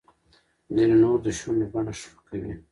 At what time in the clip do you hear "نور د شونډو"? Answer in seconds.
1.03-1.65